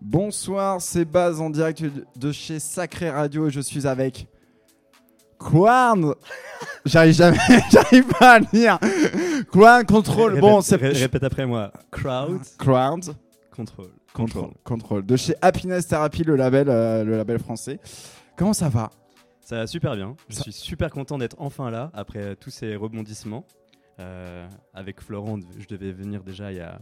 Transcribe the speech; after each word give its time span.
Bonsoir, 0.00 0.80
c'est 0.80 1.04
Baz 1.04 1.40
en 1.40 1.50
direct 1.50 1.82
de 2.16 2.32
chez 2.32 2.58
Sacré 2.58 3.10
Radio. 3.10 3.48
Je 3.48 3.60
suis 3.60 3.86
avec 3.86 4.28
Quarn. 5.38 6.14
J'arrive 6.84 7.14
jamais, 7.14 7.38
j'arrive 7.70 8.06
pas 8.18 8.34
à 8.34 8.38
le 8.38 8.46
dire. 8.52 8.78
Quarn 9.52 9.84
contrôle. 9.84 10.34
Répète- 10.34 10.40
Bon, 10.40 10.60
c'est 10.60 10.76
ré- 10.76 10.92
répète 10.92 11.24
après 11.24 11.46
moi. 11.46 11.72
Crowd 11.90 12.40
Quarn 12.58 13.00
control. 13.54 13.88
contrôle. 14.14 14.50
Contrôle. 14.64 15.04
De 15.06 15.16
chez 15.16 15.34
Happiness 15.42 15.86
Therapy, 15.88 16.24
le 16.24 16.36
label, 16.36 16.68
euh, 16.68 17.04
le 17.04 17.16
label 17.16 17.38
français. 17.38 17.80
Comment 18.36 18.52
ça 18.52 18.68
va? 18.68 18.90
Ça 19.40 19.56
va 19.56 19.66
super 19.66 19.94
bien. 19.96 20.14
Je 20.28 20.36
Ça- 20.36 20.42
suis 20.42 20.52
super 20.52 20.90
content 20.90 21.18
d'être 21.18 21.36
enfin 21.38 21.70
là 21.70 21.90
après 21.94 22.36
tous 22.36 22.50
ces 22.50 22.76
rebondissements. 22.76 23.44
Euh, 23.98 24.46
avec 24.74 25.00
Florent, 25.00 25.38
je 25.58 25.66
devais 25.66 25.90
venir 25.92 26.22
déjà 26.22 26.52
il 26.52 26.58
y 26.58 26.60
a 26.60 26.78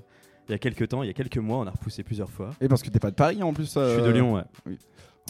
il 0.49 0.53
y 0.53 0.55
a 0.55 0.59
quelques 0.59 0.89
temps, 0.89 1.03
il 1.03 1.07
y 1.07 1.11
a 1.11 1.15
quelques 1.15 1.39
mois, 1.39 1.59
on 1.59 1.67
a 1.67 1.71
repoussé 1.71 2.03
plusieurs 2.03 2.31
fois. 2.31 2.51
Et 2.61 2.69
parce 2.69 2.83
que 2.83 2.91
t'es 2.91 2.99
pas 3.01 3.11
de 3.11 3.17
Paris 3.17 3.43
en 3.43 3.53
plus. 3.53 3.75
Je 3.75 3.93
suis 3.95 4.03
de 4.03 4.11
Lyon, 4.11 4.35
ouais. 4.35 4.43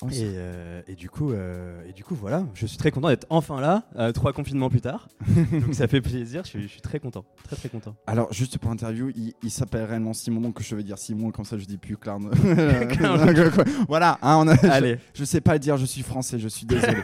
Oh, 0.02 0.09
Et, 0.10 0.22
euh, 0.24 0.82
et 0.88 0.96
du 0.96 1.09
coup, 1.09 1.30
euh, 1.30 1.80
et 1.88 1.92
du 1.92 2.02
coup, 2.02 2.16
voilà, 2.16 2.45
je 2.55 2.66
suis 2.66 2.77
très 2.77 2.91
content 2.91 3.06
d'être 3.10 3.28
enfin 3.30 3.60
là, 3.60 3.84
euh, 3.95 4.10
trois 4.10 4.32
confinements 4.32 4.69
plus 4.69 4.80
tard. 4.80 5.06
Donc 5.52 5.72
ça 5.72 5.86
fait 5.86 6.00
plaisir. 6.00 6.42
Je 6.42 6.48
suis, 6.48 6.62
je 6.62 6.66
suis 6.66 6.80
très 6.80 6.98
content, 6.98 7.24
très 7.45 7.55
très 7.55 7.69
content. 7.69 7.95
Alors, 8.08 8.32
juste 8.32 8.58
pour 8.58 8.72
interview, 8.72 9.10
il, 9.14 9.34
il 9.45 9.50
s'appelle 9.52 9.84
réellement 9.84 10.12
Simon, 10.12 10.41
donc 10.41 10.60
je 10.60 10.74
vais 10.74 10.82
dire 10.82 10.98
Simon, 10.98 11.30
comme 11.30 11.44
ça 11.44 11.58
je 11.58 11.64
dis 11.64 11.78
plus 11.78 11.96
Clarn. 11.96 12.28
voilà, 13.88 14.19
hein, 14.20 14.36
on 14.44 14.48
a- 14.48 14.66
Allez, 14.69 14.98
Je, 15.14 15.20
je 15.20 15.24
sais 15.24 15.41
pas 15.41 15.52
le 15.52 15.58
dire, 15.60 15.77
je 15.77 15.86
suis 15.86 16.02
français, 16.02 16.41
je 16.41 16.48
suis 16.48 16.66
désolé. 16.66 16.96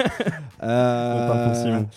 Euh, 0.63 1.15
on 1.15 1.33
part 1.33 1.45
pour 1.47 1.55
Simon. 1.63 1.89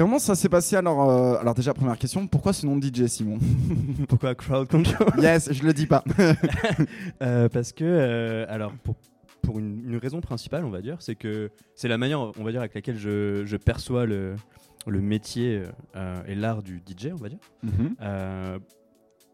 Comment 0.00 0.18
ça 0.18 0.34
s'est 0.34 0.48
passé 0.48 0.76
alors 0.76 1.10
euh, 1.10 1.38
Alors 1.42 1.52
déjà 1.52 1.74
première 1.74 1.98
question, 1.98 2.26
pourquoi 2.26 2.54
ce 2.54 2.64
nom 2.64 2.78
de 2.78 2.86
DJ 2.86 3.04
Simon 3.04 3.38
Pourquoi 4.08 4.34
crowd 4.34 4.66
control? 4.66 5.08
Yes, 5.18 5.52
je 5.52 5.62
le 5.62 5.74
dis 5.74 5.84
pas. 5.86 6.02
Euh, 7.22 7.50
parce 7.50 7.72
que, 7.72 7.84
euh, 7.84 8.46
alors, 8.48 8.72
pour, 8.82 8.94
pour 9.42 9.58
une, 9.58 9.82
une 9.86 9.98
raison 9.98 10.22
principale, 10.22 10.64
on 10.64 10.70
va 10.70 10.80
dire, 10.80 10.96
c'est 11.00 11.16
que 11.16 11.50
c'est 11.74 11.86
la 11.86 11.98
manière, 11.98 12.18
on 12.18 12.44
va 12.44 12.50
dire, 12.50 12.60
avec 12.60 12.74
laquelle 12.74 12.96
je, 12.96 13.42
je 13.44 13.56
perçois 13.58 14.06
le, 14.06 14.36
le 14.86 15.00
métier 15.02 15.64
et 16.26 16.34
l'art 16.34 16.62
du 16.62 16.78
DJ, 16.78 17.08
on 17.12 17.16
va 17.16 17.28
dire. 17.28 17.38
Euh, 18.00 18.58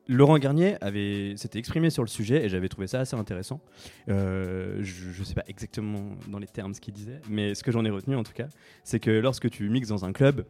Laurent 0.09 0.39
Garnier 0.39 0.77
avait 0.81 1.37
s'était 1.37 1.59
exprimé 1.59 1.91
sur 1.91 2.03
le 2.03 2.09
sujet 2.09 2.45
et 2.45 2.49
j'avais 2.49 2.69
trouvé 2.69 2.87
ça 2.87 3.01
assez 3.01 3.17
intéressant. 3.17 3.61
Euh, 4.09 4.79
je 4.83 5.19
ne 5.19 5.25
sais 5.25 5.35
pas 5.35 5.45
exactement 5.49 6.11
dans 6.29 6.39
les 6.39 6.47
termes 6.47 6.75
ce 6.75 6.81
qu'il 6.81 6.95
disait, 6.95 7.21
mais 7.29 7.55
ce 7.55 7.63
que 7.65 7.73
j'en 7.73 7.85
ai 7.85 7.91
retenu 7.91 8.15
en 8.17 8.23
tout 8.23 8.33
cas, 8.33 8.47
c'est 8.85 9.01
que 9.01 9.11
lorsque 9.11 9.51
tu 9.51 9.69
mixes 9.69 9.89
dans 9.89 10.05
un 10.05 10.13
club, 10.13 10.45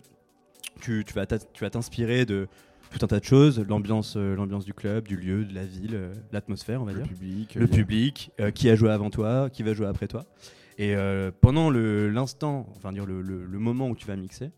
tu, 0.81 1.05
tu 1.07 1.15
vas 1.15 1.71
t'inspirer 1.71 2.27
de 2.27 2.49
tout 2.91 2.99
un 3.05 3.09
tas 3.09 3.19
de 3.19 3.25
choses, 3.25 3.59
l'ambiance 3.67 4.15
euh, 4.17 4.37
l'ambiance 4.37 4.65
du 4.65 4.75
club, 4.75 5.09
du 5.09 5.17
lieu, 5.17 5.45
de 5.45 5.55
la 5.55 5.65
ville, 5.65 5.95
euh, 5.95 6.13
l'atmosphère, 6.33 6.83
on 6.83 6.85
va 6.85 6.93
Le 6.93 6.99
dire 7.01 7.09
public. 7.09 7.55
le 7.57 7.67
public, 7.67 8.31
euh, 8.41 8.51
qui 8.51 8.69
a 8.71 8.77
joué 8.77 8.91
avant 8.91 9.11
toi, 9.11 9.49
qui 9.51 9.63
va 9.63 9.73
jouer 9.75 9.87
après 9.87 10.07
toi. 10.07 10.25
Et 10.79 10.95
euh, 10.95 11.31
pendant 11.41 11.71
l'instant, 11.71 12.67
enfin 12.77 12.93
dire 12.93 13.07
le, 13.07 13.23
le- 13.23 13.45
le 13.47 13.59
moment 13.59 13.89
où 13.89 13.97
tu 13.97 14.07
vas 14.07 14.15
mixer, 14.17 14.51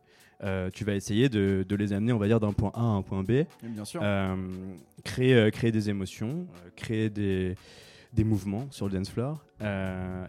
euh, 0.45 0.71
tu 0.73 0.85
vas 0.85 0.95
essayer 0.95 1.29
de, 1.29 1.65
de 1.69 1.77
les 1.77 1.93
amener, 1.93 2.13
on 2.13 2.19
va 2.19 2.27
dire, 2.29 2.39
d'un 2.41 2.53
point 2.53 2.71
A 2.75 2.81
à 2.81 2.85
un 2.85 3.03
point 3.03 3.23
B, 3.23 3.31
Oui, 3.31 3.69
Bien 3.71 3.85
sûr. 3.85 4.01
euh, 4.03 4.37
créer, 5.05 5.35
euh, 5.35 5.51
créer 5.51 5.73
des 5.73 5.91
émotions, 5.91 6.47
créer 6.77 7.11
des, 7.11 7.57
des 8.13 8.25
mouvements 8.25 8.67
sur 8.71 8.87
le 8.87 8.93
dance 8.93 9.11
floor. 9.11 9.45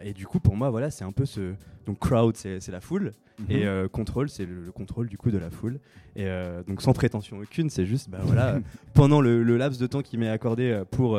Et 0.04 0.14
du 0.14 0.26
coup, 0.26 0.40
pour 0.40 0.56
moi, 0.56 0.70
voilà, 0.70 0.90
c'est 0.92 1.04
un 1.04 1.12
peu 1.12 1.26
ce. 1.26 1.54
Donc, 1.86 2.00
crowd, 2.00 2.36
c'est 2.36 2.68
la 2.70 2.82
foule. 2.82 3.12
Mhm. 3.40 3.56
Et 3.56 3.88
contrôle, 3.92 4.30
c'est 4.30 4.46
le, 4.46 4.66
le 4.66 4.72
contrôle 4.72 5.08
du 5.08 5.18
coup 5.18 5.32
de 5.32 5.38
la 5.38 5.50
foule. 5.50 5.80
Et 6.16 6.28
donc 6.68 6.82
sans 6.82 6.92
prétention 6.92 7.38
aucune, 7.40 7.70
c'est 7.70 7.86
juste, 7.86 8.10
bah 8.10 8.20
voilà, 8.24 8.60
pendant 8.94 9.22
le, 9.22 9.44
le 9.44 9.58
laps 9.58 9.80
de 9.80 9.88
temps 9.88 10.02
qui 10.02 10.18
m'est 10.18 10.28
accordé 10.30 10.84
pour 10.92 11.18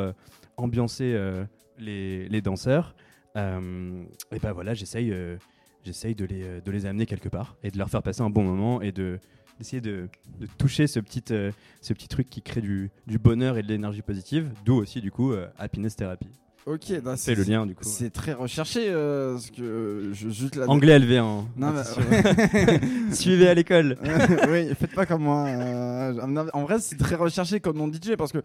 ambiancer 0.59 1.19
les, 1.79 2.29
les 2.29 2.41
danseurs, 2.43 2.95
et 3.37 4.39
bah 4.43 4.53
voilà, 4.53 4.75
j'essaye, 4.75 5.15
j'essaye 5.85 6.15
de 6.15 6.25
les, 6.25 6.61
de 6.61 6.71
les 6.71 6.87
amener 6.87 7.07
quelque 7.07 7.29
part 7.29 7.57
et 7.63 7.71
de 7.71 7.79
leur 7.79 7.89
faire 7.89 8.03
passer 8.03 8.23
un 8.23 8.31
bon 8.31 8.43
moment 8.45 8.81
et 8.83 8.93
de 8.93 9.19
d'essayer 9.61 9.83
de, 9.83 10.09
de 10.41 10.47
toucher 10.59 10.87
ce 10.87 10.99
petit, 11.01 11.23
euh, 11.31 11.53
ce 11.83 11.93
petit 11.93 12.09
truc 12.09 12.29
qui 12.31 12.41
crée 12.41 12.63
du, 12.63 12.91
du 13.07 13.19
bonheur 13.19 13.59
et 13.59 13.63
de 13.63 13.69
l'énergie 13.69 14.01
positive, 14.01 14.51
d'où 14.65 14.75
aussi 14.77 15.03
du 15.03 15.11
coup 15.11 15.33
euh, 15.33 15.47
happiness 15.59 15.97
therapy. 15.97 16.29
Ok, 16.67 17.01
bah, 17.03 17.17
C'est 17.17 17.35
le 17.35 17.43
lien 17.43 17.67
du 17.67 17.75
coup. 17.75 17.85
C'est 17.85 18.11
très 18.11 18.33
recherché, 18.33 18.87
euh, 18.89 19.33
parce 19.35 19.51
que 19.51 20.11
je 20.13 20.29
juste 20.29 20.57
la. 20.57 20.69
Anglais 20.69 20.99
LV1. 20.99 21.45
Non, 21.57 21.67
attention. 21.69 22.03
Suivez 23.13 23.49
à 23.49 23.55
l'école. 23.55 23.99
oui, 24.49 24.75
faites 24.79 24.95
pas 24.95 25.07
comme 25.07 25.23
moi. 25.23 26.13
non, 26.27 26.47
en 26.53 26.63
vrai, 26.65 26.79
c'est 26.81 26.97
très 26.97 27.17
recherché 27.17 27.61
comme 27.61 27.77
nom 27.77 27.89
de 27.89 27.97
DJ 27.97 28.17
parce 28.17 28.33
que 28.33 28.43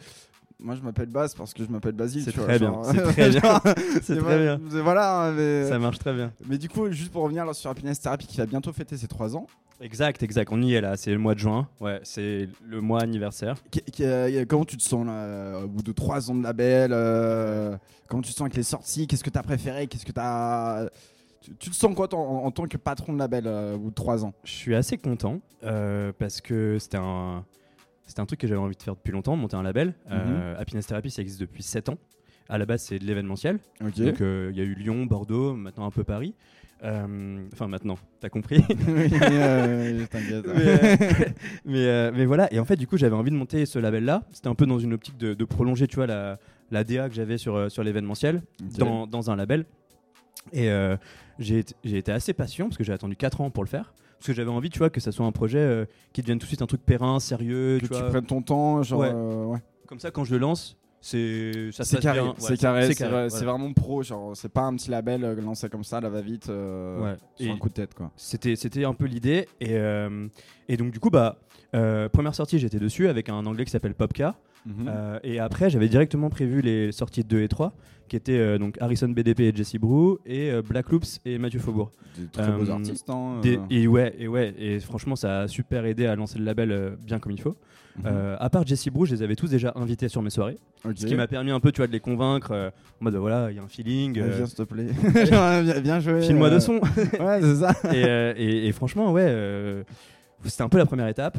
moi 0.59 0.75
je 0.75 0.81
m'appelle 0.81 1.07
Baz 1.09 1.33
parce 1.35 1.53
que 1.53 1.63
je 1.63 1.69
m'appelle 1.69 1.93
Basile. 1.93 2.23
C'est 2.23 2.31
très 2.31 2.59
bien, 2.59 2.81
c'est 2.83 3.01
très 3.01 3.29
bien. 3.39 3.61
C'est 4.01 4.17
très 4.17 4.39
bien. 4.39 4.59
c'est- 4.69 4.81
Voilà, 4.81 5.31
mais, 5.35 5.67
Ça 5.69 5.79
marche 5.79 5.99
très 5.99 6.13
bien. 6.13 6.31
mais 6.47 6.57
du 6.57 6.69
coup, 6.69 6.89
juste 6.91 7.11
pour 7.11 7.23
revenir 7.23 7.45
là, 7.45 7.53
sur 7.53 7.69
Happiness 7.69 7.99
Therapy 7.99 8.27
qui 8.27 8.38
va 8.38 8.45
bientôt 8.45 8.71
fêter 8.73 8.97
ses 8.97 9.07
3 9.07 9.35
ans, 9.35 9.47
Exact, 9.81 10.23
exact. 10.23 10.49
On 10.53 10.61
y 10.61 10.73
est 10.73 10.79
là. 10.79 10.95
C'est 10.95 11.11
le 11.11 11.17
mois 11.17 11.33
de 11.33 11.39
juin. 11.39 11.67
Ouais, 11.81 11.99
c'est 12.03 12.47
le 12.65 12.79
mois 12.79 13.01
anniversaire. 13.01 13.57
Euh, 13.99 14.45
comment 14.47 14.63
tu 14.63 14.77
te 14.77 14.81
sens 14.81 15.05
là, 15.05 15.11
euh, 15.11 15.63
au 15.63 15.67
bout 15.67 15.83
de 15.83 15.91
3 15.91 16.31
ans 16.31 16.35
de 16.35 16.44
label 16.44 16.91
euh, 16.94 17.75
Comment 18.07 18.21
tu 18.21 18.31
te 18.31 18.35
sens 18.38 18.45
avec 18.45 18.55
les 18.55 18.63
sorties? 18.63 19.05
Qu'est-ce 19.05 19.21
que 19.23 19.29
tu 19.29 19.38
as 19.38 19.44
préféré? 19.44 19.88
Qu'est-ce 19.88 20.05
que 20.05 20.13
tu 20.13 20.19
as. 20.21 20.89
Tu, 21.59 21.69
te 21.69 21.75
sens 21.75 21.94
quoi 21.94 22.07
en, 22.15 22.45
en 22.45 22.51
tant 22.51 22.67
que 22.67 22.77
patron 22.77 23.11
de 23.11 23.19
label 23.19 23.44
euh, 23.47 23.75
au 23.75 23.79
bout 23.79 23.89
de 23.89 23.95
3 23.95 24.23
ans? 24.23 24.33
Je 24.45 24.51
suis 24.51 24.73
assez 24.75 24.97
content 24.97 25.41
euh, 25.65 26.13
parce 26.17 26.39
que 26.39 26.77
c'était 26.79 26.95
un, 26.97 27.44
c'était 28.05 28.19
un 28.21 28.25
truc 28.25 28.39
que 28.39 28.47
j'avais 28.47 28.59
envie 28.59 28.75
de 28.75 28.81
faire 28.83 28.95
depuis 28.95 29.11
longtemps, 29.11 29.35
monter 29.35 29.55
un 29.55 29.63
label. 29.63 29.93
Euh, 30.11 30.55
Happiness 30.59 30.88
Therapy, 30.88 31.09
ça 31.11 31.21
existe 31.21 31.39
depuis 31.41 31.63
7 31.63 31.89
ans. 31.89 31.97
À 32.49 32.57
la 32.57 32.66
base, 32.66 32.83
c'est 32.83 32.99
de 32.99 33.05
l'événementiel. 33.05 33.59
Donc, 34.05 34.21
euh, 34.21 34.49
il 34.53 34.57
y 34.57 34.61
a 34.61 34.63
eu 34.63 34.75
Lyon, 34.75 35.05
Bordeaux, 35.07 35.53
maintenant 35.55 35.85
un 35.88 35.91
peu 35.91 36.03
Paris. 36.03 36.35
Euh, 36.83 37.44
Enfin, 37.53 37.67
maintenant, 37.67 37.95
t'as 38.19 38.29
compris. 38.29 38.61
Oui, 38.88 39.09
euh, 39.23 40.05
T'inquiète. 40.11 40.45
mais, 40.45 41.33
mais, 41.65 41.85
euh, 41.88 42.11
mais 42.13 42.25
voilà, 42.25 42.51
et 42.53 42.59
en 42.59 42.65
fait, 42.65 42.75
du 42.75 42.85
coup, 42.85 42.97
j'avais 42.97 43.15
envie 43.15 43.31
de 43.31 43.35
monter 43.35 43.65
ce 43.65 43.79
label-là. 43.79 44.23
C'était 44.31 44.49
un 44.49 44.55
peu 44.55 44.65
dans 44.67 44.77
une 44.77 44.94
optique 44.94 45.17
de, 45.17 45.33
de 45.33 45.45
prolonger, 45.45 45.88
tu 45.88 45.95
vois, 45.95 46.05
la, 46.05 46.38
la 46.69 46.83
DA 46.83 47.09
que 47.09 47.15
j'avais 47.15 47.38
sur, 47.39 47.71
sur 47.71 47.83
l'événementiel 47.83 48.44
dans, 48.77 49.07
dans 49.07 49.31
un 49.31 49.35
label. 49.35 49.65
Et 50.53 50.69
euh, 50.69 50.95
j'ai 51.39 51.59
été- 51.59 51.75
j'ai 51.83 51.97
été 51.97 52.11
assez 52.11 52.33
patient 52.33 52.65
parce 52.67 52.77
que 52.77 52.83
j'ai 52.83 52.94
attendu 52.94 53.15
4 53.15 53.41
ans 53.41 53.49
pour 53.49 53.63
le 53.63 53.69
faire. 53.69 53.95
Parce 54.17 54.27
que 54.27 54.33
j'avais 54.33 54.49
envie, 54.49 54.69
tu 54.69 54.79
vois, 54.79 54.89
que 54.89 54.99
ça 55.01 55.11
soit 55.11 55.25
un 55.25 55.31
projet 55.31 55.59
euh, 55.59 55.85
qui 56.13 56.21
devienne 56.21 56.39
tout 56.39 56.45
de 56.45 56.47
suite 56.49 56.61
un 56.61 56.67
truc 56.67 56.81
périn, 56.85 57.19
sérieux. 57.19 57.77
que 57.79 57.85
tu 57.85 57.91
tu 57.91 57.97
vois. 57.99 58.09
prennes 58.09 58.25
ton 58.25 58.41
temps, 58.41 58.81
genre. 58.83 58.99
Ouais. 59.01 59.11
euh, 59.13 59.45
ouais. 59.45 59.59
Comme 59.87 59.99
ça, 59.99 60.09
quand 60.11 60.23
je 60.23 60.31
le 60.33 60.39
lance, 60.39 60.77
c'est 61.07 61.69
ça 61.71 61.83
C'est 61.83 61.99
carré. 61.99 62.19
Ouais, 62.19 62.33
c'est 62.39 62.57
carré, 62.57 62.89
c'est 62.89 63.07
voilà. 63.07 63.27
vraiment 63.51 63.71
pro. 63.73 64.01
Genre, 64.01 64.35
c'est 64.35 64.49
pas 64.51 64.61
un 64.63 64.75
petit 64.75 64.89
label 64.89 65.23
euh, 65.23 65.35
lancé 65.39 65.69
comme 65.69 65.83
ça, 65.83 66.01
là 66.01 66.09
va 66.09 66.19
vite, 66.21 66.49
euh, 66.49 66.99
Ouais. 66.99 67.16
sur 67.35 67.45
Et- 67.45 67.51
un 67.51 67.57
coup 67.57 67.69
de 67.69 67.75
tête 67.75 67.93
quoi. 67.93 68.09
C'était, 68.16 68.55
c'était 68.55 68.85
un 68.85 68.95
peu 68.95 69.05
l'idée. 69.05 69.47
Et, 69.61 69.73
euh, 69.77 70.27
et 70.67 70.77
donc, 70.77 70.91
du 70.91 70.99
coup, 70.99 71.11
bah, 71.11 71.38
euh, 71.75 72.09
première 72.09 72.33
sortie, 72.33 72.57
j'étais 72.57 72.79
dessus 72.79 73.07
avec 73.07 73.29
un 73.29 73.45
anglais 73.45 73.65
qui 73.65 73.71
s'appelle 73.71 73.94
Popka. 73.94 74.35
Mhm. 74.65 75.19
Et 75.23 75.39
après, 75.39 75.69
j'avais 75.69 75.88
directement 75.88 76.31
prévu 76.31 76.61
les 76.61 76.91
sorties 76.91 77.23
2 77.23 77.44
et 77.44 77.47
3, 77.47 77.73
qui 78.07 78.15
étaient 78.15 78.57
donc 78.57 78.75
Harrison 78.81 79.07
BDP 79.09 79.41
et 79.49 79.55
Jesse 79.55 79.75
Brew, 79.75 80.17
et 80.25 80.51
Black 80.67 80.89
Loops 80.89 81.19
et 81.23 81.38
Mathieu 81.38 81.59
Faubourg. 81.59 81.91
Des 82.17 82.25
très 82.29 82.51
beaux 82.51 82.71
artistes. 82.71 83.07
Hein, 83.11 83.41
Des- 83.44 83.59
et, 83.69 83.85
ouais, 83.85 84.15
et 84.17 84.27
ouais, 84.27 84.55
et 84.57 84.79
franchement, 84.79 85.15
ça 85.15 85.41
a 85.41 85.47
super 85.47 85.85
aidé 85.85 86.07
à 86.07 86.15
lancer 86.15 86.39
le 86.39 86.45
label 86.45 86.97
bien 87.05 87.19
comme 87.19 87.31
il 87.33 87.41
faut. 87.41 87.55
Euh, 88.06 88.35
à 88.39 88.50
part 88.50 88.66
Jesse 88.67 88.89
Brew, 88.89 89.06
je 89.06 89.16
les 89.16 89.22
avais 89.23 89.35
tous 89.38 89.50
déjà 89.50 89.72
invités 89.75 90.09
sur 90.09 90.22
mes 90.22 90.29
soirées, 90.29 90.57
ce 90.95 91.06
qui 91.06 91.16
m'a 91.16 91.28
permis 91.28 91.51
un 91.51 91.59
peu, 91.61 91.72
tu 91.72 91.78
vois, 91.78 91.88
de 91.88 91.94
les 91.94 92.01
convaincre. 92.01 92.51
euh, 92.51 92.69
en 93.00 93.06
mode, 93.06 93.16
voilà, 93.16 93.51
il 93.51 93.56
y 93.56 93.59
a 93.59 93.63
un 93.63 93.69
feeling. 93.69 94.16
Ouais, 94.19 94.23
euh, 94.28 94.35
Viens 94.35 94.45
s'il 94.47 94.56
te 94.56 94.63
plaît. 94.63 94.88
Genre, 95.25 95.81
bien, 95.81 96.00
joué. 96.01 96.22
File-moi 96.22 96.50
de 96.50 96.56
euh, 96.56 96.59
son. 96.59 96.73
Ouais, 97.19 97.39
c'est 97.41 97.56
ça. 97.56 97.72
et, 97.94 98.03
euh, 98.06 98.33
et- 98.35 98.67
et 98.67 98.72
franchement, 98.73 99.11
ouais, 99.13 99.25
euh, 99.25 99.83
c'était 100.44 100.63
un 100.63 100.69
peu 100.69 100.78
la 100.78 100.85
première 100.85 101.07
étape. 101.07 101.38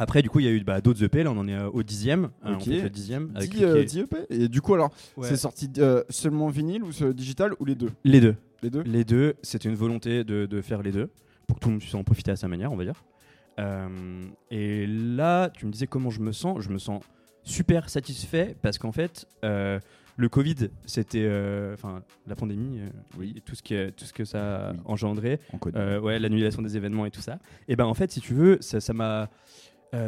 Après, 0.00 0.22
du 0.22 0.30
coup, 0.30 0.38
il 0.38 0.46
y 0.46 0.48
a 0.48 0.52
eu 0.52 0.62
bah, 0.62 0.80
d'autres 0.80 1.02
EP. 1.02 1.22
Là, 1.24 1.32
on 1.32 1.36
en 1.38 1.48
est 1.48 1.54
euh, 1.54 1.68
au 1.70 1.82
dixième. 1.82 2.28
Euh, 2.46 2.54
Ok. 2.54 2.60
on 2.60 2.64
fait 2.64 2.82
le 2.82 2.90
dixième. 2.90 3.30
Avec 3.34 3.50
10, 3.50 3.56
Cliquet. 3.58 3.64
euh, 3.66 3.84
10 3.84 3.98
EP. 3.98 4.16
Et 4.30 4.48
du 4.48 4.60
coup, 4.60 4.74
alors, 4.74 4.90
Ouais. 5.16 5.26
c'est 5.28 5.36
sorti 5.36 5.68
euh, 5.78 6.02
seulement 6.08 6.48
vinyle 6.48 6.82
ou 6.84 6.90
digital 7.12 7.52
ou 7.58 7.64
les 7.64 7.74
deux? 7.74 7.90
Les 8.04 8.20
deux. 8.20 8.36
Les 8.62 8.70
deux? 8.70 8.82
Les 8.82 9.04
deux, 9.04 9.34
c'était 9.42 9.68
une 9.68 9.74
volonté 9.74 10.22
de, 10.24 10.46
de 10.46 10.60
faire 10.62 10.82
les 10.82 10.92
deux, 10.92 11.10
pour 11.48 11.56
que 11.58 11.62
tout 11.62 11.68
le 11.68 11.72
monde 11.74 11.80
puisse 11.80 11.94
en 11.94 12.04
profiter 12.04 12.30
à 12.30 12.36
sa 12.36 12.46
manière, 12.48 12.72
on 12.72 12.76
va 12.76 12.84
dire. 12.84 13.02
Euh, 13.58 13.88
et 14.50 14.86
là, 14.86 15.50
tu 15.50 15.66
me 15.66 15.72
disais 15.72 15.86
comment 15.86 16.10
je 16.10 16.20
me 16.20 16.32
sens. 16.32 16.60
Je 16.62 16.68
me 16.70 16.78
sens 16.78 17.02
super 17.42 17.88
satisfait 17.88 18.56
parce 18.62 18.78
qu'en 18.78 18.92
fait, 18.92 19.26
euh, 19.44 19.78
le 20.16 20.28
Covid, 20.28 20.68
c'était. 20.86 21.22
euh, 21.24 21.74
Enfin, 21.74 22.02
la 22.26 22.34
pandémie, 22.36 22.80
euh, 22.80 22.88
oui, 23.18 23.34
et 23.36 23.40
tout 23.40 23.54
ce, 23.54 23.62
qui 23.62 23.74
est- 23.74 23.92
tout 23.92 24.04
ce 24.04 24.12
que 24.12 24.24
ça 24.24 24.68
a 24.68 24.72
Oui. 24.72 24.78
engendré, 24.84 25.40
euh, 25.76 26.00
ouais, 26.00 26.18
l'annulation 26.18 26.62
des 26.62 26.76
événements 26.76 27.06
et 27.06 27.10
tout 27.10 27.20
ça. 27.20 27.38
Et 27.68 27.76
ben 27.76 27.84
en 27.86 27.94
fait, 27.94 28.10
si 28.12 28.20
tu 28.20 28.34
veux, 28.34 28.58
ça 28.60 28.92
m'a 28.92 29.28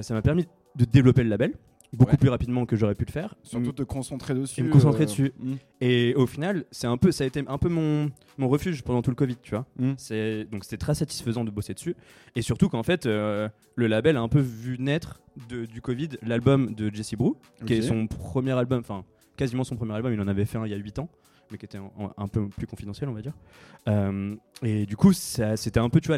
ça 0.02 0.12
m'a 0.14 0.20
permis 0.22 0.46
de 0.76 0.84
développer 0.84 1.22
le 1.22 1.30
label 1.30 1.54
beaucoup 1.92 2.12
Ouais. 2.12 2.16
plus 2.18 2.28
rapidement 2.28 2.66
que 2.66 2.76
j'aurais 2.76 2.94
pu 2.94 3.04
le 3.04 3.10
faire. 3.12 3.34
Surtout 3.42 3.72
te 3.72 3.82
concentrer 3.82 4.34
dessus. 4.34 4.60
et 4.60 4.62
me 4.64 4.70
concentrer 4.70 5.02
euh, 5.02 5.06
dessus. 5.06 5.32
hmm. 5.38 5.54
Et 5.80 6.14
au 6.14 6.26
final, 6.26 6.64
c'est 6.70 6.86
un 6.86 6.96
peu, 6.96 7.10
ça 7.12 7.24
a 7.24 7.26
été 7.26 7.42
un 7.46 7.58
peu 7.58 7.68
mon, 7.68 8.10
mon 8.38 8.48
refuge 8.48 8.82
pendant 8.82 9.02
tout 9.02 9.10
le 9.10 9.16
Covid, 9.16 9.36
tu 9.42 9.50
vois. 9.50 9.66
Mm. 9.78 9.92
C'est 9.96 10.44
donc 10.44 10.64
c'était 10.64 10.76
très 10.76 10.94
satisfaisant 10.94 11.44
de 11.44 11.50
bosser 11.50 11.74
dessus. 11.74 11.96
Et 12.36 12.42
surtout 12.42 12.68
qu'en 12.68 12.82
fait, 12.82 13.06
euh, 13.06 13.48
le 13.74 13.86
label 13.86 14.16
a 14.16 14.20
un 14.20 14.28
peu 14.28 14.40
vu 14.40 14.76
naître 14.78 15.20
de- 15.48 15.64
du 15.66 15.80
Covid 15.80 16.10
l'album 16.22 16.74
de 16.74 16.94
Jesse 16.94 17.14
Brew, 17.14 17.36
qui 17.66 17.74
est 17.74 17.82
son 17.82 18.06
premier 18.06 18.52
album, 18.52 18.80
enfin 18.80 19.04
quasiment 19.36 19.64
son 19.64 19.76
premier 19.76 19.94
album. 19.94 20.12
Il 20.12 20.20
en 20.20 20.28
avait 20.28 20.44
fait 20.44 20.58
un 20.58 20.66
il 20.66 20.70
y 20.70 20.74
a 20.74 20.78
8 20.78 20.98
ans. 20.98 21.08
mais 21.52 21.58
qui 21.58 21.64
était 21.64 21.78
en- 21.78 21.92
en- 21.98 22.12
un 22.16 22.28
peu 22.28 22.46
plus 22.48 22.68
confidentiel, 22.68 23.10
on 23.10 23.12
va 23.12 23.22
dire. 23.22 23.32
Euh, 23.88 24.36
et 24.62 24.86
du 24.86 24.96
coup, 24.96 25.12
c'était 25.12 25.80
un 25.80 25.88
peu, 25.90 26.00
tu 26.00 26.06
vois, 26.06 26.16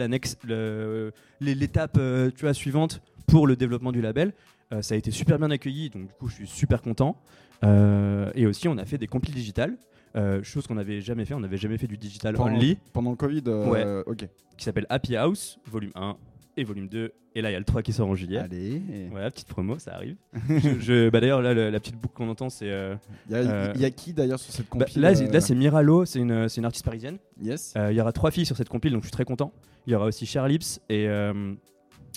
l'étape, 1.40 1.96
euh, 1.98 2.30
tu 2.34 2.42
vois, 2.44 2.54
suivante 2.54 3.00
pour 3.26 3.46
le 3.46 3.56
développement 3.56 3.92
du 3.92 4.02
label. 4.02 4.34
Euh, 4.72 4.82
ça 4.82 4.94
a 4.94 4.98
été 4.98 5.10
super 5.10 5.38
bien 5.38 5.50
accueilli, 5.50 5.90
donc 5.90 6.06
du 6.06 6.12
coup, 6.14 6.28
je 6.28 6.34
suis 6.34 6.46
super 6.46 6.80
content. 6.82 7.16
Euh, 7.64 8.30
et 8.34 8.46
aussi, 8.46 8.68
on 8.68 8.78
a 8.78 8.84
fait 8.84 8.98
des 8.98 9.06
compiles 9.06 9.34
digitales, 9.34 9.76
euh, 10.16 10.42
chose 10.42 10.66
qu'on 10.66 10.74
n'avait 10.74 11.00
jamais 11.00 11.24
fait. 11.24 11.34
On 11.34 11.40
n'avait 11.40 11.56
jamais 11.58 11.78
fait 11.78 11.86
du 11.86 11.96
digital 11.98 12.34
Pendant, 12.34 12.54
only, 12.54 12.78
pendant 12.92 13.10
le 13.10 13.16
Covid 13.16 13.42
euh, 13.46 14.02
Ok. 14.06 14.26
qui 14.56 14.64
s'appelle 14.64 14.86
Happy 14.88 15.16
House, 15.16 15.58
volume 15.70 15.92
1 15.94 16.16
et 16.56 16.64
volume 16.64 16.88
2. 16.88 17.12
Et 17.34 17.40
là, 17.40 17.48
il 17.50 17.52
y 17.54 17.56
a 17.56 17.58
le 17.58 17.64
3 17.64 17.82
qui 17.82 17.92
sort 17.94 18.08
en 18.08 18.14
juillet. 18.14 18.38
Allez. 18.38 18.82
Voilà, 19.10 19.30
petite 19.30 19.48
promo, 19.48 19.78
ça 19.78 19.94
arrive. 19.94 20.16
je, 20.48 20.80
je- 20.80 21.08
bah 21.08 21.20
D'ailleurs, 21.20 21.40
là, 21.40 21.54
le- 21.54 21.70
la 21.70 21.80
petite 21.80 21.96
boucle 21.96 22.14
qu'on 22.14 22.28
entend, 22.28 22.50
c'est. 22.50 22.66
Il 22.66 23.32
y, 23.32 23.34
a- 23.34 23.38
Euh, 23.38 23.72
il 23.74 23.80
y 23.80 23.84
a 23.86 23.90
qui 23.90 24.12
d'ailleurs 24.12 24.38
sur 24.38 24.52
cette 24.52 24.66
bah, 24.66 24.84
compil 24.84 25.00
là, 25.00 25.14
c'est- 25.14 25.32
là, 25.32 25.40
c'est 25.40 25.54
Miralo, 25.54 26.04
c'est 26.04 26.18
une, 26.18 26.48
c'est 26.50 26.60
une 26.60 26.66
artiste 26.66 26.84
parisienne. 26.84 27.16
Yes. 27.40 27.74
Il 27.90 27.94
y 27.96 28.00
aura 28.02 28.12
trois 28.12 28.30
filles 28.30 28.44
sur 28.46 28.56
cette 28.56 28.68
compile, 28.68 28.92
donc 28.92 29.02
je 29.02 29.06
suis 29.06 29.12
très 29.12 29.24
content. 29.24 29.50
Il 29.86 29.92
y 29.92 29.96
aura 29.96 30.06
aussi 30.06 30.26
Cher 30.26 30.46
Lips 30.46 30.80
et, 30.90 31.04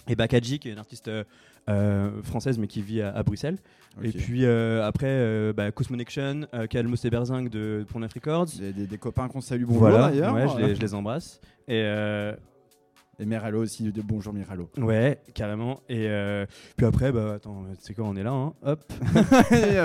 et 0.08 0.16
Bakaji, 0.16 0.60
qui 0.60 0.68
est 0.69 0.74
une 0.74 0.80
artiste 0.80 1.10
euh, 1.69 1.73
euh, 1.73 2.09
française 2.23 2.57
mais 2.59 2.67
qui 2.67 2.81
vit 2.81 3.01
à, 3.01 3.09
à 3.15 3.23
Bruxelles. 3.23 3.57
Et 4.03 4.09
puis 4.12 4.44
euh, 4.45 4.85
après, 4.85 5.07
euh, 5.07 5.53
bah, 5.53 5.71
Cosmonection, 5.71 6.47
euh, 6.53 6.67
Calmos 6.67 6.97
et 7.06 7.09
Berzing 7.09 7.50
de 7.50 7.85
Pornaf 7.89 8.13
Records. 8.13 8.47
Des, 8.59 8.73
des- 8.73 8.88
des 8.88 8.97
copains 8.97 9.27
qu'on 9.29 9.41
salue 9.41 9.63
bonjour 9.63 9.79
voilà, 9.81 10.09
d'ailleurs. 10.09 10.33
ouais, 10.33 10.47
je, 10.50 10.65
les, 10.65 10.75
je 10.75 10.81
les 10.81 10.94
embrasse. 10.94 11.39
Et 11.67 11.81
euh, 11.83 12.33
Et 13.17 13.25
Miralo 13.25 13.63
aussi, 13.63 13.83
de 13.83 14.01
bonjour 14.01 14.33
Miralo. 14.33 14.69
ouais, 14.77 15.19
carrément. 15.33 15.81
Et 15.88 16.07
euh, 16.07 16.45
puis 16.75 16.85
après, 16.85 17.12
bah 17.12 17.35
attends, 17.35 17.63
c'est 17.79 17.94
quoi, 17.94 18.06
on 18.06 18.15
est 18.15 18.23
là, 18.23 18.31
hein 18.31 18.53
Hop. 18.63 18.83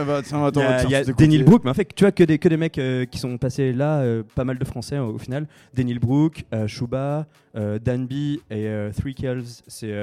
Bah, 0.06 0.22
tiens, 0.24 0.44
attends, 0.44 0.60
il 0.60 0.64
y 0.64 0.66
a, 0.66 0.78
tiens, 0.80 0.88
il 0.88 0.92
y 0.92 0.94
a 0.94 1.00
je 1.02 1.06
t'écoutais. 1.06 1.24
Daniel 1.24 1.44
Brook, 1.44 1.62
mais 1.64 1.70
en 1.70 1.74
fait, 1.74 1.94
tu 1.94 2.04
vois 2.04 2.12
que 2.12 2.24
des, 2.24 2.38
que 2.38 2.48
des 2.48 2.56
mecs 2.56 2.78
euh, 2.78 3.04
qui 3.04 3.18
sont 3.18 3.38
passés 3.38 3.72
là, 3.72 4.00
euh, 4.00 4.22
pas 4.34 4.44
mal 4.44 4.58
de 4.58 4.64
français 4.64 4.98
au, 4.98 5.18
final. 5.18 5.46
Daniel 5.74 5.98
Brook, 5.98 6.44
Shuba, 6.66 7.26
Danby 7.54 8.40
et 8.50 8.68
Three 8.96 9.14
Kills. 9.14 9.62
C'est 9.66 9.94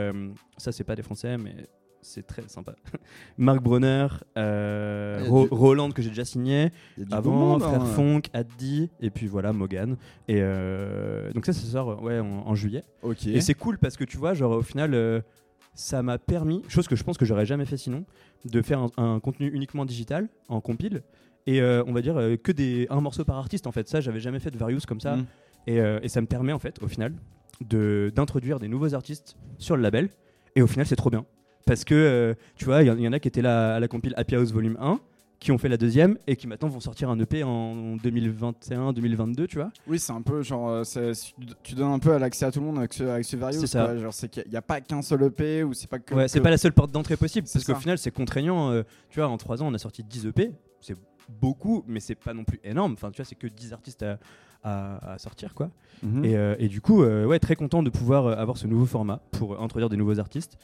ça, 0.57 0.71
c'est 0.71 0.83
pas 0.83 0.95
des 0.95 1.03
français, 1.03 1.37
mais 1.37 1.55
c'est 2.07 2.25
très 2.25 2.47
sympa. 2.47 2.73
Marc 3.37 3.61
Bronner, 3.61 4.07
euh, 4.37 5.23
Ro- 5.27 5.43
du- 5.47 5.53
Roland 5.53 5.91
que 5.91 6.01
j'ai 6.01 6.09
déjà 6.09 6.25
signé. 6.25 6.71
Avant, 7.11 7.59
Frère 7.59 7.81
hein. 7.81 7.85
Funk, 7.85 8.21
Addi, 8.33 8.89
et 9.01 9.09
puis 9.09 9.27
voilà, 9.27 9.53
Mogan. 9.53 9.97
Et 10.27 10.37
euh, 10.41 11.31
donc 11.33 11.45
ça, 11.45 11.53
ça 11.53 11.65
sort 11.67 11.89
euh, 11.91 11.95
ouais, 11.97 12.19
en, 12.19 12.47
en 12.47 12.55
juillet. 12.55 12.83
Et 13.25 13.41
c'est 13.41 13.53
cool 13.53 13.77
parce 13.77 13.97
que 13.97 14.03
tu 14.03 14.17
vois, 14.17 14.33
genre 14.33 14.51
au 14.53 14.61
final, 14.61 14.93
euh, 14.93 15.21
ça 15.73 16.01
m'a 16.01 16.17
permis, 16.17 16.63
chose 16.67 16.87
que 16.87 16.95
je 16.95 17.03
pense 17.03 17.17
que 17.17 17.25
j'aurais 17.25 17.45
jamais 17.45 17.65
fait 17.65 17.77
sinon, 17.77 18.05
de 18.45 18.61
faire 18.61 18.79
un, 18.79 18.89
un 18.97 19.19
contenu 19.19 19.47
uniquement 19.53 19.85
digital, 19.85 20.27
en 20.49 20.61
compile, 20.61 21.03
et 21.45 21.61
on 21.61 21.93
va 21.93 22.01
dire 22.01 22.15
que 22.43 22.51
des 22.51 22.87
un 22.89 22.99
morceau 22.99 23.23
par 23.23 23.37
artiste 23.37 23.67
en 23.67 23.71
fait. 23.71 23.87
Ça, 23.87 24.01
j'avais 24.01 24.19
jamais 24.19 24.39
fait 24.39 24.51
de 24.51 24.57
Various 24.57 24.81
comme 24.87 24.99
ça, 24.99 25.15
Mm. 25.17 25.25
et, 25.67 25.77
et 26.01 26.09
ça 26.09 26.19
me 26.21 26.27
permet 26.27 26.51
en 26.53 26.59
fait, 26.59 26.81
au 26.81 26.87
final, 26.87 27.13
de 27.61 28.11
d'introduire 28.15 28.59
des 28.59 28.67
nouveaux 28.67 28.93
artistes 28.95 29.37
sur 29.57 29.75
le 29.77 29.81
label. 29.83 30.09
Et 30.55 30.61
au 30.61 30.67
final, 30.67 30.85
c'est 30.87 30.95
trop 30.95 31.09
bien 31.11 31.25
parce 31.67 31.83
que 31.83 31.93
euh, 31.93 32.33
tu 32.55 32.65
vois, 32.65 32.81
il 32.81 32.87
y, 32.87 32.89
en- 32.91 32.97
il 32.97 33.03
y 33.03 33.07
en 33.07 33.13
a 33.13 33.19
qui 33.19 33.27
étaient 33.27 33.43
là 33.43 33.75
à 33.75 33.79
la 33.79 33.87
compile 33.87 34.13
Happy 34.17 34.33
House 34.35 34.51
Volume 34.51 34.77
1 34.81 34.99
qui 35.39 35.51
ont 35.51 35.59
fait 35.59 35.69
la 35.69 35.77
deuxième 35.77 36.17
et 36.25 36.35
qui 36.35 36.47
maintenant 36.47 36.67
vont 36.67 36.79
sortir 36.79 37.11
un 37.11 37.19
EP 37.19 37.43
en 37.43 37.95
2021-2022, 37.97 39.47
tu 39.47 39.57
vois. 39.57 39.71
Oui, 39.87 39.99
c'est 39.99 40.11
un 40.13 40.21
peu 40.21 40.41
genre, 40.41 40.69
euh, 40.69 40.83
tu- 41.63 41.75
donnes 41.75 41.91
un 41.91 41.99
peu 41.99 42.13
à 42.13 42.19
l'accès 42.19 42.45
à 42.45 42.51
tout 42.51 42.59
le 42.59 42.65
monde 42.65 42.79
avec 42.79 42.93
ce, 42.93 43.03
avec 43.03 43.25
ce 43.25 43.35
Various. 43.37 43.59
C'est 43.59 43.67
ça. 43.67 43.85
quoi. 43.85 43.97
Genre, 43.97 44.13
c'est 44.13 44.29
qu'il 44.29 44.45
n'y 44.49 44.55
a 44.57 44.61
pas 44.61 44.81
qu'un 44.81 45.01
seul 45.01 45.23
EP 45.23 45.63
ou 45.63 45.73
c'est 45.73 45.87
pas 45.89 45.99
que. 45.99 46.13
Ouais, 46.15 46.27
c'est 46.27 46.41
pas 46.41 46.49
la 46.49 46.57
seule 46.57 46.73
porte 46.73 46.91
d'entrée 46.91 47.17
possible 47.17 47.47
parce 47.51 47.63
qu'au 47.65 47.75
final 47.75 47.97
c'est 47.97 48.11
contraignant. 48.11 48.71
euh, 48.71 48.83
tu 49.09 49.19
vois, 49.19 49.29
en 49.29 49.37
3 49.37 49.61
ans 49.61 49.67
on 49.67 49.73
a 49.73 49.77
sorti 49.77 50.03
10 50.03 50.25
EP, 50.27 50.51
c'est 50.81 50.95
beaucoup, 51.39 51.83
mais 51.87 51.99
c'est 51.99 52.15
pas 52.15 52.33
non 52.33 52.43
plus 52.43 52.59
énorme. 52.63 52.93
Enfin, 52.93 53.11
tu 53.11 53.17
vois, 53.17 53.25
c'est 53.25 53.35
que 53.35 53.47
10 53.47 53.73
artistes 53.73 54.01
à, 54.03 54.17
à- 54.63 55.13
à 55.13 55.17
sortir 55.19 55.53
quoi. 55.53 55.69
Mhm. 56.01 56.25
Et, 56.25 56.35
euh, 56.35 56.55
et 56.57 56.67
du 56.67 56.81
coup, 56.81 57.03
euh, 57.03 57.25
ouais, 57.25 57.37
très 57.39 57.55
content 57.55 57.83
de 57.83 57.89
pouvoir 57.89 58.27
avoir 58.39 58.57
ce 58.57 58.65
nouveau 58.65 58.85
format 58.85 59.21
pour 59.31 59.61
introduire 59.61 59.89
des 59.89 59.97
nouveaux 59.97 60.19
artistes. 60.19 60.57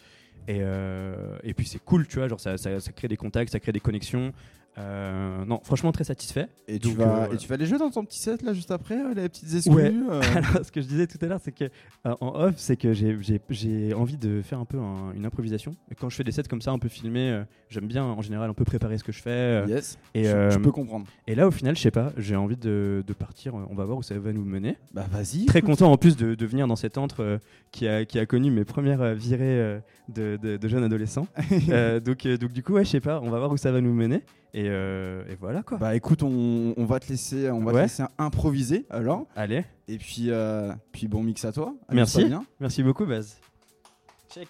Et, 0.48 0.60
euh, 0.62 1.38
et 1.44 1.54
puis 1.54 1.66
c'est 1.66 1.84
cool, 1.84 2.08
tu 2.08 2.18
vois, 2.18 2.28
genre 2.28 2.40
ça, 2.40 2.58
ça, 2.58 2.80
ça 2.80 2.92
crée 2.92 3.08
des 3.08 3.18
contacts, 3.18 3.52
ça 3.52 3.60
crée 3.60 3.72
des 3.72 3.80
connexions. 3.80 4.34
Euh, 4.80 5.46
non, 5.46 5.60
franchement 5.64 5.92
très 5.92 6.04
satisfait. 6.04 6.48
Et 6.68 6.80
tu, 6.80 6.88
Donc, 6.90 6.98
vas, 6.98 7.24
euh, 7.26 7.34
et 7.34 7.38
tu 7.38 7.48
vas 7.48 7.58
les 7.58 7.66
jouer 7.68 7.78
dans 7.78 7.92
ton 7.92 8.04
petit 8.04 8.18
set 8.20 8.42
là 8.42 8.54
juste 8.54 8.72
après, 8.72 8.96
euh, 8.98 9.14
les 9.14 9.30
petites 9.30 9.54
exclus 9.54 9.74
Ouais. 9.76 9.94
euh, 10.10 10.22
Alors, 10.36 10.66
ce 10.66 10.72
que 10.72 10.82
je 10.82 10.88
disais 10.88 11.06
tout 11.06 11.20
à 11.22 11.28
l'heure, 11.28 11.40
c'est 11.44 11.52
que 11.52 11.66
en 12.06 12.34
off, 12.36 12.56
c'est 12.58 12.76
que 12.76 12.92
j'ai- 12.94 13.18
j'ai 13.22 13.40
j'ai 13.50 13.94
envie 13.94 14.18
de 14.18 14.42
faire 14.42 14.60
un 14.60 14.66
peu 14.66 14.80
un- 14.80 15.14
une 15.16 15.26
improvisation. 15.26 15.76
Et 15.92 15.96
quand 15.96 16.10
je 16.10 16.16
fais 16.16 16.24
des 16.24 16.32
sets 16.32 16.44
comme 16.50 16.62
ça, 16.62 16.72
un 16.72 16.80
peu 16.80 16.90
filmés, 16.90 17.44
j'aime 17.70 17.86
bien 17.88 18.04
en 18.04 18.22
général 18.22 18.50
un 18.50 18.54
peu 18.54 18.64
préparer 18.66 18.98
ce 18.98 19.04
que 19.04 19.12
je 19.12 19.22
fais. 19.22 19.64
Yes. 19.68 19.98
et, 20.16 20.24
je, 20.24 20.50
je 20.52 20.58
peux 20.58 20.72
comprendre. 20.72 21.06
et 21.28 21.36
là, 21.36 21.48
au 21.48 21.52
final, 21.52 21.76
je 21.76 21.82
sais 21.82 21.92
pas, 21.92 22.12
j'ai 22.18 22.36
envie 22.36 22.58
de, 22.58 23.04
de 23.06 23.14
partir. 23.14 23.54
On 23.56 23.76
va 23.76 23.86
voir 23.86 23.98
où 24.00 24.04
ça 24.04 24.18
va 24.18 24.34
nous 24.34 24.44
mener. 24.46 24.78
Bah 24.94 25.06
vas-y. 25.12 25.46
Très 25.46 25.62
content 25.62 25.92
en 25.92 25.98
plus 25.98 26.16
de, 26.18 26.34
de 26.36 26.46
venir 26.46 26.68
dans 26.68 26.76
cet 26.76 26.98
antre 26.98 27.40
qui, 27.72 27.88
a, 27.88 28.06
qui 28.06 28.18
a 28.18 28.26
connu 28.26 28.50
mes 28.50 28.66
premières 28.66 29.14
virées 29.14 29.80
de, 30.10 30.38
de- 30.58 30.68
jeunes 30.68 30.84
adolescents. 30.84 31.28
Donc, 32.06 32.28
donc 32.28 32.52
du 32.54 32.64
coup, 32.64 32.74
ouais, 32.74 32.86
je 32.86 32.90
sais 32.90 33.00
pas, 33.00 33.20
on 33.22 33.30
va 33.30 33.38
voir 33.38 33.52
où 33.52 33.58
ça 33.58 33.72
va 33.72 33.80
nous 33.82 33.94
mener. 33.94 34.22
Et, 34.56 34.66
euh, 34.68 35.24
et 35.30 35.36
voilà 35.36 35.64
quoi. 35.64 35.78
Bah 35.80 35.96
écoute, 35.96 36.22
on, 36.22 36.74
on 36.78 36.86
va 36.86 37.00
te 37.00 37.10
laisser, 37.10 37.50
on 37.50 37.64
va 37.64 37.72
te 37.72 37.78
laisser 37.78 38.04
improviser 38.20 38.86
alors. 38.90 39.26
Allez, 39.36 39.64
Et 39.88 39.98
puis, 39.98 40.30
euh, 40.30 40.72
puis 40.92 41.08
bon 41.08 41.24
mix 41.24 41.44
à 41.46 41.52
toi. 41.52 41.74
Merci. 41.92 42.26
Bien. 42.26 42.46
merci 42.60 42.84
beaucoup, 42.84 43.06
Baz. 43.06 43.38
Check. 44.32 44.50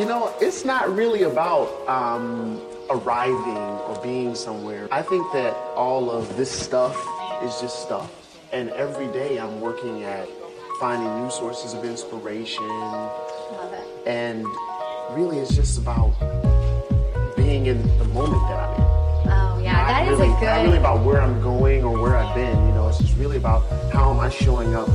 You 0.00 0.06
know, 0.06 0.34
it's 0.40 0.64
not 0.64 0.88
really 0.96 1.24
about 1.24 1.68
um, 1.86 2.58
arriving 2.88 3.58
or 3.84 4.00
being 4.02 4.34
somewhere. 4.34 4.88
I 4.90 5.02
think 5.02 5.30
that 5.34 5.52
all 5.76 6.10
of 6.10 6.38
this 6.38 6.50
stuff 6.50 6.96
is 7.42 7.60
just 7.60 7.82
stuff. 7.82 8.10
And 8.50 8.70
every 8.70 9.08
day 9.08 9.38
I'm 9.38 9.60
working 9.60 10.04
at 10.04 10.26
finding 10.80 11.22
new 11.22 11.30
sources 11.30 11.74
of 11.74 11.84
inspiration. 11.84 12.66
Love 12.66 13.74
it. 13.74 14.08
And 14.08 14.46
really 15.10 15.38
it's 15.38 15.54
just 15.54 15.76
about 15.76 16.14
being 17.36 17.66
in 17.66 17.82
the 17.98 18.06
moment 18.06 18.40
that 18.48 18.58
I'm 18.58 18.74
in. 18.76 18.86
Oh 19.30 19.60
yeah, 19.62 19.72
Not 19.72 19.86
that 19.86 20.08
is 20.08 20.18
really, 20.18 20.32
a 20.32 20.40
good. 20.40 20.46
Not 20.46 20.64
really 20.64 20.78
about 20.78 21.04
where 21.04 21.20
I'm 21.20 21.42
going 21.42 21.84
or 21.84 22.00
where 22.00 22.16
I've 22.16 22.34
been. 22.34 22.56
You 22.68 22.72
know, 22.72 22.88
it's 22.88 23.00
just 23.00 23.18
really 23.18 23.36
about 23.36 23.68
how 23.92 24.10
am 24.10 24.18
I 24.18 24.30
showing 24.30 24.74
up 24.74 24.86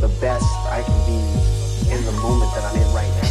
the 0.00 0.14
best 0.20 0.44
I 0.66 0.82
can 0.84 1.06
be 1.06 1.94
in 1.94 2.04
the 2.04 2.12
moment 2.20 2.52
that 2.54 2.64
I'm 2.64 2.76
in 2.76 2.94
right 2.94 3.22
now. 3.22 3.29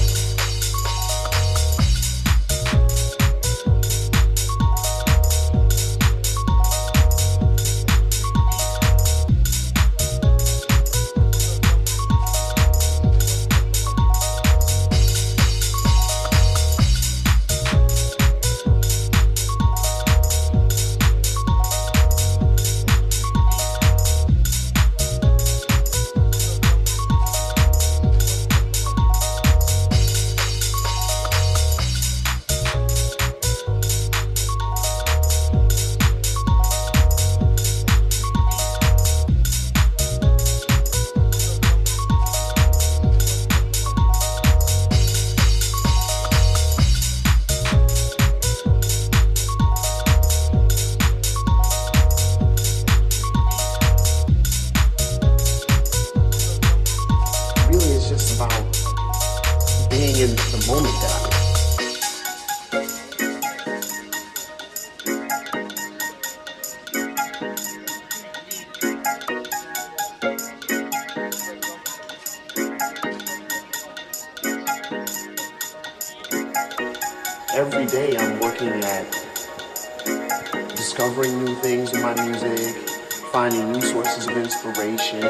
Finding 83.79 83.95
new 83.95 84.03
sources 84.03 84.27
of 84.27 84.37
inspiration, 84.37 85.23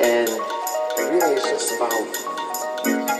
and 0.00 0.28
really 0.98 1.34
it's 1.34 1.48
just 1.50 1.76
about 1.76 3.19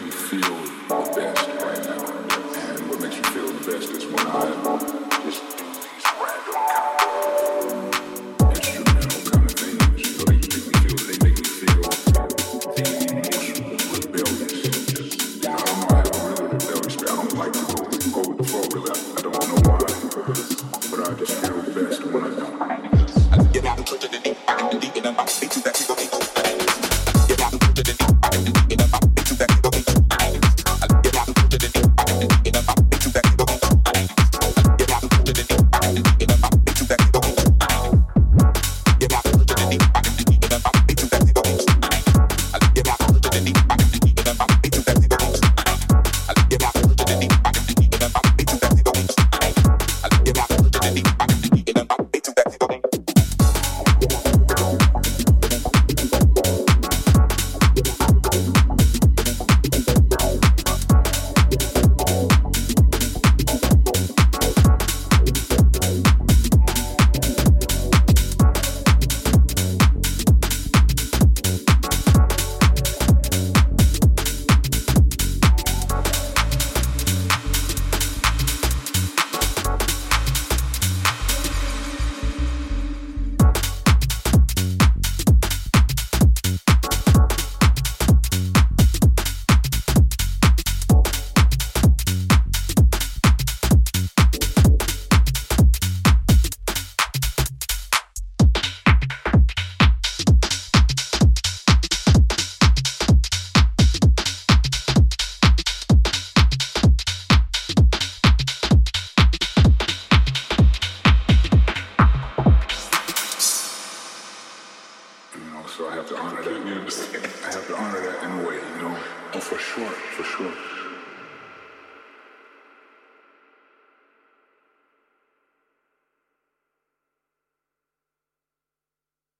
makes 0.00 0.32
me 0.32 0.40
feel 0.40 0.56
the 0.88 1.12
best 1.14 1.48
right 1.62 1.84
now. 1.84 2.06
And 2.72 2.88
what 2.88 3.00
makes 3.00 3.16
me 3.16 3.22
feel 3.22 3.46
the 3.46 3.72
best 3.72 3.90
is 3.90 4.06
when 4.06 4.26
I 4.26 4.98
am 4.98 5.03